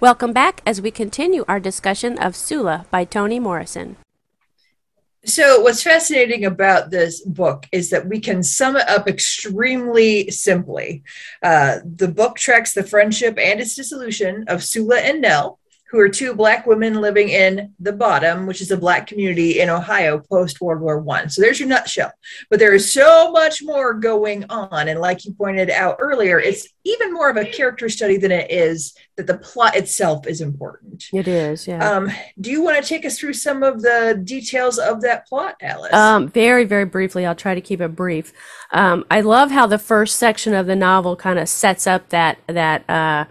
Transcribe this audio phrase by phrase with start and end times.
[0.00, 3.96] Welcome back as we continue our discussion of Sula by Toni Morrison.
[5.26, 11.02] So, what's fascinating about this book is that we can sum it up extremely simply.
[11.42, 15.59] Uh, the book tracks the friendship and its dissolution of Sula and Nell,
[15.90, 19.68] who are two black women living in the bottom which is a black community in
[19.68, 21.28] ohio post world war one.
[21.28, 22.12] So there's your nutshell.
[22.48, 24.88] But there is so much more going on.
[24.88, 28.50] And like you pointed out earlier it's even more of a character study than it
[28.50, 31.04] is that the plot itself is important.
[31.12, 31.88] It is yeah.
[31.88, 32.10] Um,
[32.40, 35.92] do you want to take us through some of the details of that plot alice?
[35.92, 38.32] Um, very very briefly i'll try to keep it brief.
[38.72, 42.38] Um, i love how the first section of the novel kind of sets up that
[42.46, 43.24] that uh,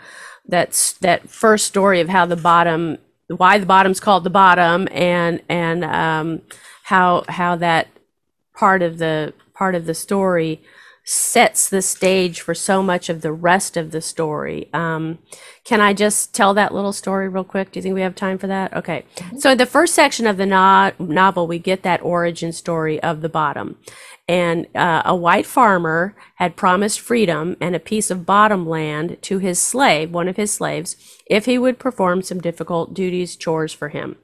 [0.49, 5.41] that's that first story of how the bottom why the bottom's called the bottom and
[5.47, 6.41] and um,
[6.83, 7.87] how how that
[8.55, 10.61] part of the part of the story
[11.11, 14.69] sets the stage for so much of the rest of the story.
[14.73, 15.17] Um,
[15.63, 17.71] can I just tell that little story real quick?
[17.71, 18.73] Do you think we have time for that?
[18.75, 19.05] Okay.
[19.15, 19.39] Mm-hmm.
[19.39, 23.29] So the first section of the no- novel, we get that origin story of the
[23.29, 23.77] bottom
[24.29, 29.39] and uh, a white farmer had promised freedom and a piece of bottom land to
[29.39, 33.89] his slave, one of his slaves, if he would perform some difficult duties, chores for
[33.89, 34.17] him.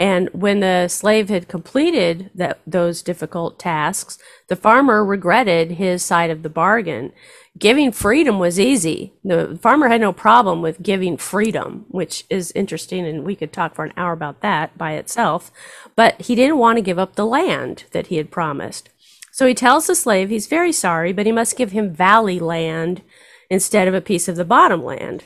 [0.00, 6.30] And when the slave had completed that, those difficult tasks, the farmer regretted his side
[6.30, 7.12] of the bargain.
[7.58, 9.12] Giving freedom was easy.
[9.22, 13.74] The farmer had no problem with giving freedom, which is interesting, and we could talk
[13.74, 15.50] for an hour about that by itself.
[15.96, 18.88] But he didn't want to give up the land that he had promised.
[19.32, 23.02] So he tells the slave he's very sorry, but he must give him valley land
[23.50, 25.24] instead of a piece of the bottom land.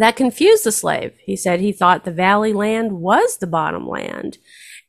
[0.00, 1.12] That confused the slave.
[1.22, 4.38] He said he thought the valley land was the bottom land.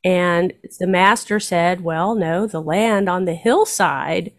[0.02, 4.32] And the master said, well, no, the land on the hillside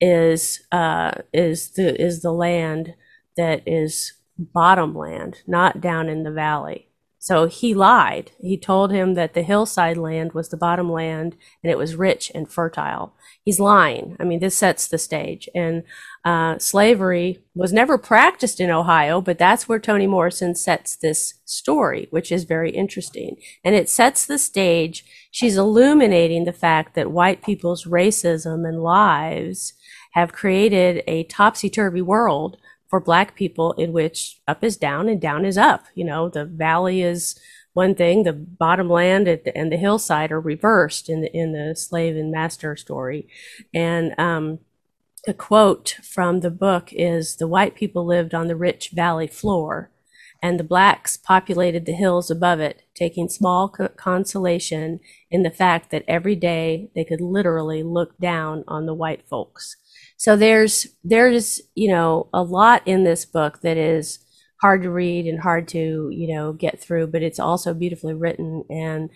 [0.00, 2.94] is, uh, is the, is the land
[3.36, 6.89] that is bottom land, not down in the valley.
[7.20, 8.32] So he lied.
[8.40, 12.32] He told him that the hillside land was the bottom land and it was rich
[12.34, 14.16] and fertile he's lying.
[14.20, 15.48] I mean, this sets the stage.
[15.54, 15.82] And
[16.24, 22.06] uh, slavery was never practiced in Ohio, but that's where Toni Morrison sets this story,
[22.10, 23.36] which is very interesting.
[23.64, 25.04] And it sets the stage.
[25.30, 29.72] She's illuminating the fact that white people's racism and lives
[30.12, 32.56] have created a topsy turvy world
[32.90, 35.84] for black people in which up is down and down is up.
[35.94, 37.38] You know, the valley is
[37.72, 42.16] one thing, the bottom land and the hillside are reversed in the in the slave
[42.16, 43.28] and master story,
[43.72, 44.58] and um,
[45.28, 49.90] a quote from the book is: "The white people lived on the rich valley floor."
[50.42, 56.02] And the blacks populated the hills above it, taking small consolation in the fact that
[56.08, 59.76] every day they could literally look down on the white folks.
[60.20, 64.18] So there's there's you know a lot in this book that is
[64.60, 68.62] hard to read and hard to you know get through but it's also beautifully written
[68.68, 69.08] and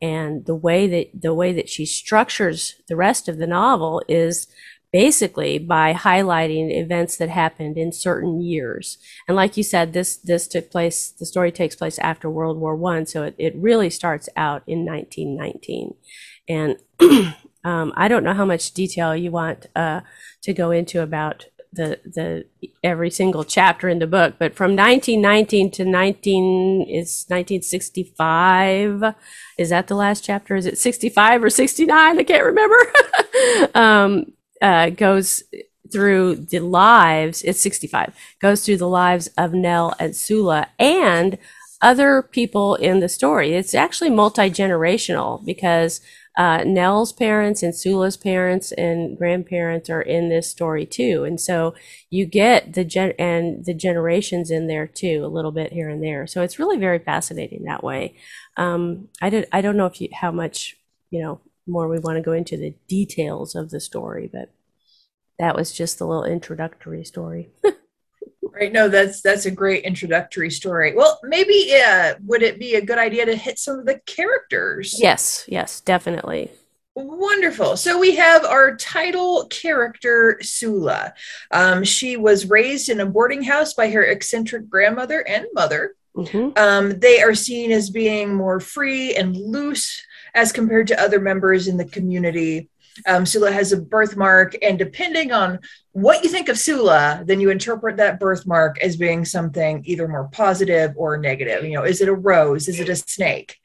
[0.00, 4.46] and the way that the way that she structures the rest of the novel is
[4.92, 8.98] basically by highlighting events that happened in certain years.
[9.26, 12.76] And like you said this this took place the story takes place after world war
[12.76, 15.94] one so it, it really starts out in 1919
[16.48, 16.76] and
[17.64, 20.00] um, i don't know how much detail you want uh,
[20.40, 22.44] to go into about the the
[22.84, 29.14] every single chapter in the book but from 1919 to 19 is 1965
[29.58, 30.56] is that the last chapter?
[30.56, 32.76] Is it 65 or 69 i can't remember.
[33.74, 35.42] Um, uh, goes
[35.90, 41.38] through the lives it's 65 goes through the lives of nell and sula and
[41.82, 43.54] other people in the story.
[43.54, 46.00] It's actually multi-generational because
[46.36, 51.74] uh, Nell's parents and Sula's parents and grandparents are in this story too, and so
[52.10, 56.02] you get the gen and the generations in there too, a little bit here and
[56.02, 56.26] there.
[56.26, 58.14] So it's really very fascinating that way.
[58.56, 59.46] Um, I did.
[59.52, 60.76] I don't know if you how much
[61.10, 64.50] you know more we want to go into the details of the story, but
[65.38, 67.50] that was just the little introductory story.
[68.54, 68.72] Right.
[68.72, 70.94] No, that's that's a great introductory story.
[70.94, 75.00] Well, maybe uh, would it be a good idea to hit some of the characters?
[75.00, 76.50] Yes, yes, definitely.
[76.94, 77.78] Wonderful.
[77.78, 81.14] So we have our title character, Sula.
[81.50, 85.94] Um, she was raised in a boarding house by her eccentric grandmother and mother.
[86.14, 86.50] Mm-hmm.
[86.58, 90.04] Um, they are seen as being more free and loose
[90.34, 92.68] as compared to other members in the community.
[93.06, 95.60] Um, Sula has a birthmark, and depending on
[95.92, 100.28] what you think of Sula, then you interpret that birthmark as being something either more
[100.28, 101.64] positive or negative.
[101.64, 102.68] You know, is it a rose?
[102.68, 103.58] Is it a snake?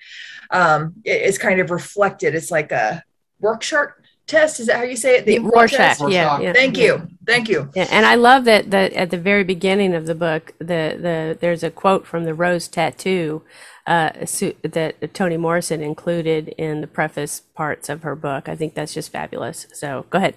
[0.51, 2.35] Um, it, it's kind of reflected.
[2.35, 3.03] It's like a
[3.39, 4.59] work chart test.
[4.59, 5.25] Is that how you say it?
[5.25, 5.77] The import Rorschach.
[5.77, 6.09] test?
[6.09, 6.53] Yeah, yeah.
[6.53, 7.07] Thank you.
[7.25, 7.69] Thank you.
[7.75, 11.38] Yeah, and I love that that at the very beginning of the book, the the
[11.39, 13.41] there's a quote from the Rose Tattoo
[13.85, 18.50] uh, su- that Toni Morrison included in the preface parts of her book.
[18.50, 19.65] I think that's just fabulous.
[19.74, 20.35] So go ahead.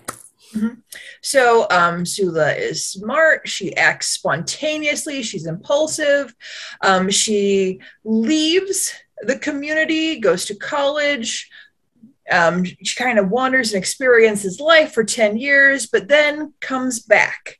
[1.22, 3.48] So um, Sula is smart.
[3.48, 5.22] She acts spontaneously.
[5.22, 6.34] She's impulsive.
[6.82, 11.48] Um, she leaves the community, goes to college.
[12.30, 17.58] Um, she kind of wanders and experiences life for 10 years, but then comes back.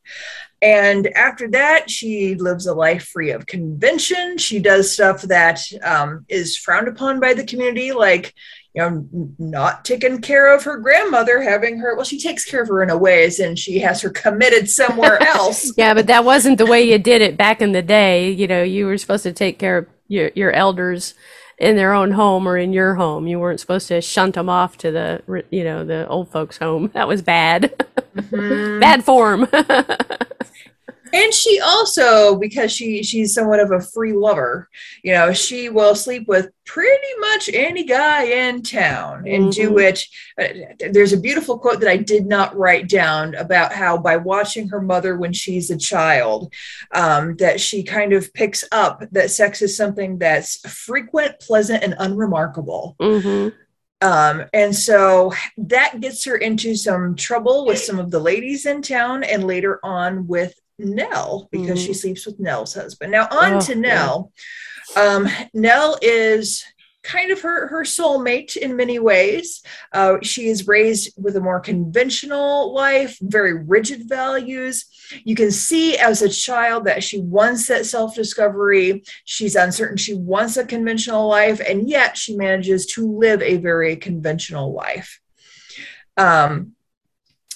[0.62, 4.36] And after that, she lives a life free of convention.
[4.36, 8.34] She does stuff that um, is frowned upon by the community, like
[8.74, 12.68] you know, not taking care of her grandmother, having her, well, she takes care of
[12.68, 15.72] her in a ways and she has her committed somewhere else.
[15.76, 18.30] Yeah, but that wasn't the way you did it back in the day.
[18.30, 21.14] You know, you were supposed to take care of your your elders
[21.60, 23.26] in their own home or in your home.
[23.26, 26.90] You weren't supposed to shunt them off to the you know the old folks' home.
[26.94, 28.80] That was bad, mm-hmm.
[28.80, 29.46] bad form.
[31.12, 34.68] and she also because she she's somewhat of a free lover
[35.02, 40.04] you know she will sleep with pretty much any guy in town and do it.
[40.40, 40.46] Uh,
[40.92, 44.80] there's a beautiful quote that i did not write down about how by watching her
[44.80, 46.52] mother when she's a child
[46.94, 51.94] um, that she kind of picks up that sex is something that's frequent pleasant and
[51.98, 52.96] unremarkable.
[53.00, 53.48] Hmm
[54.02, 58.80] um, and so that gets her into some trouble with some of the ladies in
[58.80, 60.54] town and later on with
[60.84, 63.12] Nell because she sleeps with Nell's husband.
[63.12, 63.80] Now on Oh, to yeah.
[63.80, 64.32] Nell.
[64.96, 66.64] Um, Nell is
[67.02, 69.62] kind of her her soulmate in many ways.
[69.92, 74.84] Uh, she is raised with a more conventional life, very rigid values.
[75.24, 79.02] You can see as a child that she wants that self discovery.
[79.24, 79.96] She's uncertain.
[79.96, 85.20] She wants a conventional life, and yet she manages to live a very conventional life.
[86.16, 86.72] Um,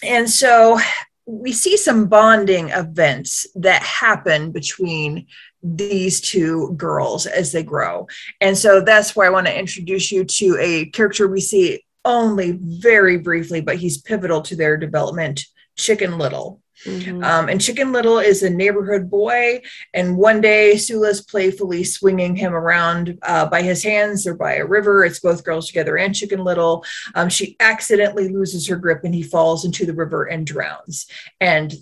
[0.03, 0.79] and so
[1.27, 5.27] we see some bonding events that happen between
[5.63, 8.07] these two girls as they grow.
[8.41, 12.59] And so that's why I want to introduce you to a character we see only
[12.61, 16.61] very briefly, but he's pivotal to their development Chicken Little.
[16.85, 17.25] Mhm.
[17.25, 19.63] Um, and Chicken Little is a neighborhood boy.
[19.93, 24.67] And one day, Sula's playfully swinging him around uh, by his hands or by a
[24.67, 25.05] river.
[25.05, 26.85] It's both girls together and Chicken Little.
[27.15, 31.07] Um, she accidentally loses her grip and he falls into the river and drowns.
[31.41, 31.75] And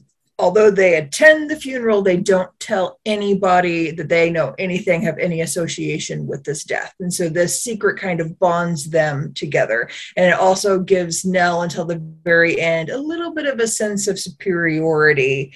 [0.42, 5.40] although they attend the funeral, they don't tell anybody that they know anything, have any
[5.40, 6.92] association with this death.
[6.98, 9.88] And so this secret kind of bonds them together.
[10.16, 14.08] And it also gives Nell until the very end a little bit of a sense
[14.08, 15.54] of superiority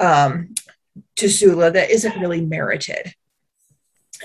[0.00, 0.56] um,
[1.14, 3.14] to Sula that isn't really merited.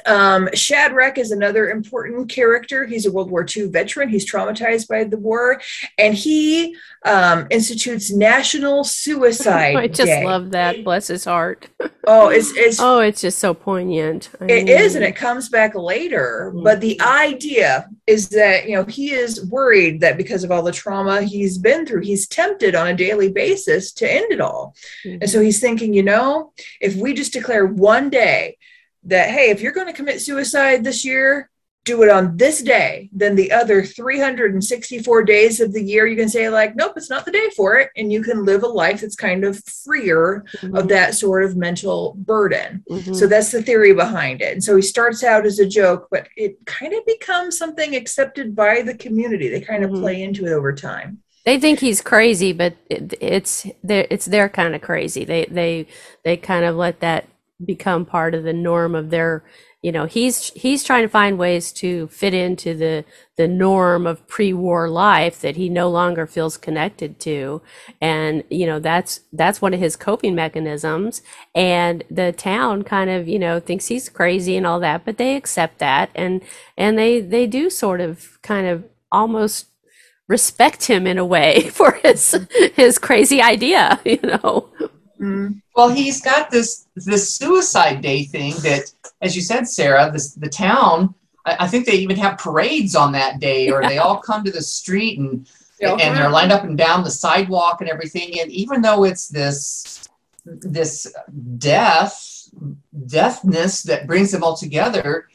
[0.06, 2.86] Um, Shadrach is another important character.
[2.86, 4.10] He's a World War II veteran.
[4.10, 5.62] He's traumatized by the war,
[5.98, 6.76] and he
[7.06, 10.24] um, institutes National Suicide I just Day.
[10.26, 10.84] love that.
[10.84, 11.68] Bless his heart.
[12.12, 14.32] Oh, it's it's Oh, it's just so poignant.
[14.42, 16.52] I it is, and it comes back later.
[16.56, 16.64] Mhm.
[16.64, 20.72] But the idea is that, you know, he is worried that because of all the
[20.72, 24.74] trauma he's been through, he's tempted on a daily basis to end it all.
[25.06, 26.52] And so he's thinking, you know,
[26.82, 28.58] if we just declare one day
[29.04, 31.50] that, hey, if you're going to commit suicide this year,
[31.86, 36.30] do it on this day, then the other 364 days of the year, you can
[36.30, 37.90] say, like, nope, it's not the day for it.
[37.96, 40.78] And you can live a life that's kind of freer Mhm.
[40.78, 42.84] of that sort of mental burden.
[42.90, 43.16] Mhm.
[43.16, 44.54] So that's the theory behind it.
[44.54, 48.56] And so he starts out as a joke, but it kind of becomes something accepted
[48.56, 49.48] by the community.
[49.50, 50.02] They kind of Mhm.
[50.02, 51.20] play into it over time.
[51.46, 55.24] they think he's crazy, but it, it's their it's their kind of crazy.
[55.24, 55.88] They they
[56.24, 57.29] they kind of let that
[57.66, 59.44] become part of the norm of their.
[59.82, 63.06] You know, he's he's trying to find ways to fit into the
[63.38, 67.62] the norm of pre-war life that he no longer feels connected to,
[68.02, 71.22] and you know that's that's one of his coping mechanisms.
[71.56, 75.36] And the town kind of you know thinks he's crazy and all that, but they
[75.38, 76.42] accept that, and
[76.78, 79.68] and they they do sort of kind of almost
[80.28, 82.38] respect him in a way for his
[82.76, 84.70] his crazy idea, you know.
[85.20, 85.58] Mm-hmm.
[85.76, 90.50] Well, he's got this this suicide day thing that, as you said, Sarah, this the
[90.50, 91.14] town.
[91.46, 94.52] I, I think they even have parades on that day, or they all come to
[94.52, 95.48] the street and
[95.82, 98.40] and they're lined up and down the sidewalk and everything.
[98.40, 100.08] And even though it's this
[100.46, 101.14] this
[101.58, 102.50] death
[103.06, 105.28] deathness that brings them all together,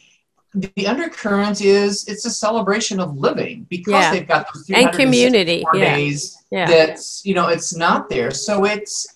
[0.55, 4.11] the undercurrent is it's a celebration of living because Yeah.
[4.13, 5.97] they've got those And community, yeah.
[5.97, 6.67] days Yeah.
[6.67, 8.31] that's you know it's not there.
[8.31, 9.07] So it's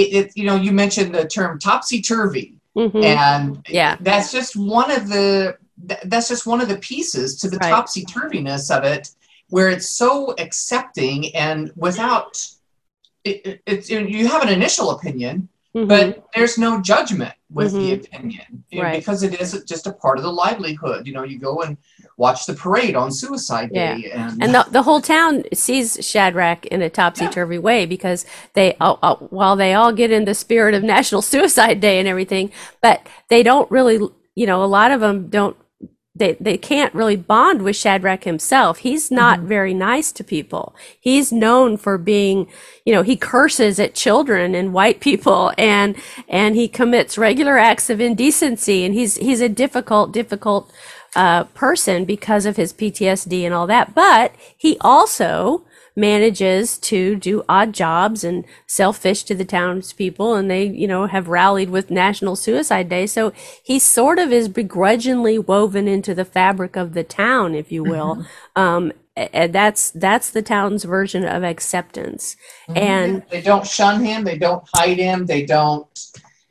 [0.00, 3.02] it, it you know you mentioned the term topsy turvy Mhm.
[3.04, 3.96] and Yeah.
[4.00, 5.56] that's just one of the
[6.10, 7.70] that's just one of the pieces to the Right.
[7.74, 9.04] topsy turviness of it
[9.54, 12.32] where it's so accepting and without
[13.24, 15.88] it, it, it's you have an initial opinion, Mhm.
[15.92, 17.98] but there's no judgment with the Mhm.
[18.04, 18.98] opinion Right.
[18.98, 21.06] because it is just a part of the livelihood.
[21.06, 21.76] You know, you go and
[22.16, 23.96] watch the parade on Suicide Yeah.
[23.96, 28.24] Day, and, And the, the whole town sees Shadrach in a topsy turvy way because
[28.54, 32.08] they, all, all- while they all get in the spirit of National Suicide Day and
[32.08, 33.98] everything, but they don't really,
[34.34, 35.56] you know, a lot of them don't,
[36.14, 38.78] they, they can't really bond with Shadrach himself.
[38.78, 39.48] He's not mm-hmm.
[39.48, 40.74] very nice to people.
[40.98, 42.48] He's known for being,
[42.86, 45.94] you know, he curses at children and white people and,
[46.26, 50.72] and he commits regular acts of indecency and he's, he's a difficult, difficult
[51.14, 53.94] uh, person because of his PTSD and all that.
[53.94, 55.64] But he also
[55.96, 61.06] manages to do odd jobs and sell fish to the townspeople, and they, you know,
[61.06, 63.06] have rallied with National Suicide Day.
[63.06, 63.32] So
[63.62, 68.26] he sort of is begrudgingly woven into the fabric of the town, if you will.
[68.54, 72.36] Um, and that's that's the town's version of acceptance.
[72.74, 75.88] And they don't shun him, they don't hide him, they don't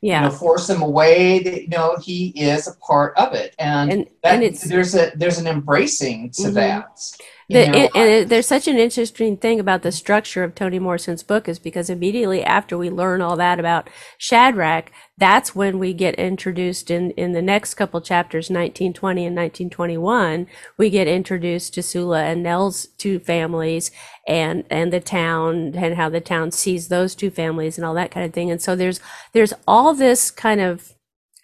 [0.06, 1.40] you yeah, know force him away.
[1.40, 4.94] They, you know, he is a part of it, and, and that, and it's there's
[4.94, 6.54] a there's an embracing to Mhm.
[6.54, 7.00] that.
[7.48, 7.74] The, know.
[7.74, 11.60] and, and there's such an interesting thing about the structure of Toni Morrison's book is
[11.60, 13.88] because immediately after we learn all that about
[14.18, 20.48] Shadrach, that's when we get introduced in, in the next couple chapters, 1920 and 1921,
[20.76, 23.92] we get introduced to Sula and Nell's two families
[24.26, 28.10] and, and the town and how the town sees those two families and all that
[28.10, 28.50] kind of thing.
[28.50, 29.00] And so there's,
[29.32, 30.94] there's all this kind of,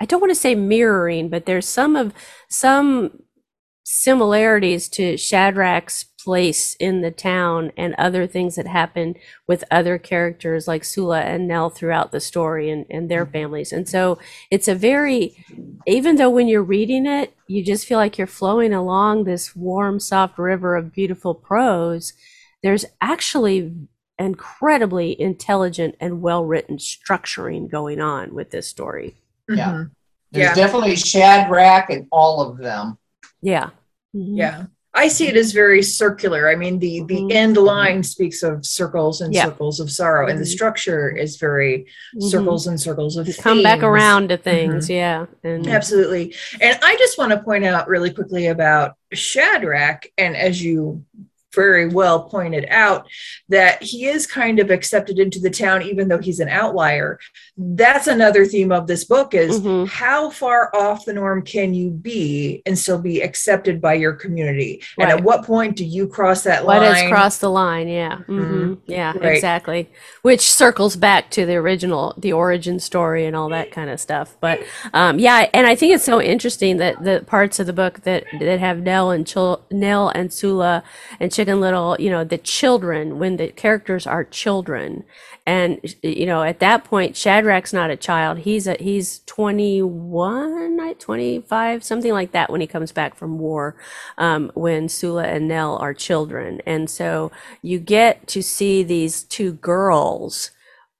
[0.01, 2.13] I don't want to say mirroring, but there's some of,
[2.49, 3.23] some
[3.85, 9.15] similarities to Shadrach's place in the town and other things that happen
[9.49, 13.73] with other characters like Sula and Nell throughout the story and, and their families.
[13.73, 14.19] And so
[14.51, 15.45] it's a very,
[15.87, 19.99] even though when you're reading it, you just feel like you're flowing along this warm,
[19.99, 22.13] soft river of beautiful prose,
[22.63, 23.73] there's actually
[24.19, 29.17] incredibly intelligent and well written structuring going on with this story.
[29.49, 29.73] Yeah.
[29.73, 29.91] Mhm.
[30.31, 30.55] There's Yeah.
[30.55, 32.97] definitely Shadrach and all of them.
[33.43, 33.71] Yeah.
[34.15, 34.37] Mhm.
[34.39, 34.65] Yeah.
[34.95, 36.51] I see it as very circular.
[36.51, 37.33] I mean, the the Mhm.
[37.33, 39.47] end line speaks of circles and Yeah.
[39.47, 40.49] circles of sorrow, and the Mhm.
[40.49, 42.31] structure is very Mhm.
[42.31, 44.91] circles and circles of Come back around to things.
[44.91, 45.27] Yeah.
[45.43, 46.35] And Absolutely.
[46.61, 51.05] And I just want to point out really quickly about Shadrach, and as you
[51.55, 53.07] very well pointed out,
[53.49, 57.19] that he is kind of accepted into the town, even though he's an outlier.
[57.57, 59.87] That's another theme of this book is Mhm.
[59.89, 64.83] how far off the norm can you be and still be accepted by your community?
[64.99, 66.95] And at what point do you cross that What line?
[66.95, 67.89] has crossed the line?
[67.89, 68.19] Yeah.
[68.29, 68.53] Mhm.
[68.53, 69.35] hmm Yeah, Right.
[69.35, 69.91] exactly.
[70.23, 74.37] Which circles back to the original, the origin story and all that kind of stuff.
[74.41, 74.61] But
[74.95, 78.25] um, yeah, and I think it's so interesting that the parts of the book that
[78.41, 80.83] that have Nell and Chil- Nell and Sula
[81.21, 85.03] and Chicken Little, you know, the children when the characters are children,
[85.45, 88.39] and you know, at that point, Shadrach's not a child.
[88.39, 93.41] He's a he's twenty one, twenty five, something like that when he comes back from
[93.41, 93.75] war.
[94.19, 99.55] Um, when Sula and Nell are children, and so you get to see these two
[99.55, 100.53] girls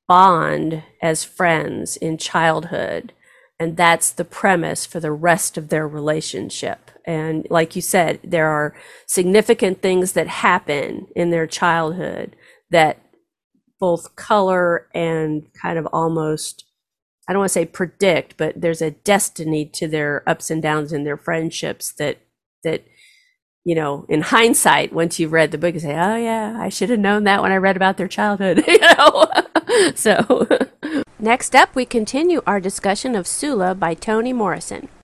[0.09, 3.13] bond as friends in childhood.
[3.63, 6.91] And that's the premise for the rest of their relationship.
[7.07, 8.75] And like you said, there are
[9.07, 12.35] significant things that happen in their childhood
[12.71, 12.99] that
[13.79, 16.65] both color and kind of almost,
[17.29, 20.93] I don't want to say predict, but there's a destiny to their ups and downs
[20.93, 22.19] in their friendships that,
[22.65, 22.85] that,
[23.65, 26.91] you know, in hindsight, once you've read the book, you say, "Oh yeah, I should
[26.91, 29.27] have known that when I read about their childhood." you know,
[29.95, 30.49] so
[31.23, 34.89] next up, we continue our discussion of Sula by Toni Morrison.